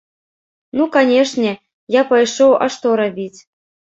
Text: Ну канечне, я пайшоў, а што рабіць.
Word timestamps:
Ну 0.79 0.87
канечне, 0.95 1.51
я 1.99 2.03
пайшоў, 2.13 2.51
а 2.65 2.69
што 2.77 2.97
рабіць. 3.03 3.39